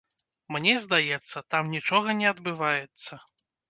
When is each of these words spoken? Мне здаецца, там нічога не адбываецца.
Мне 0.55 0.73
здаецца, 0.85 1.45
там 1.53 1.63
нічога 1.77 2.19
не 2.25 2.29
адбываецца. 2.35 3.25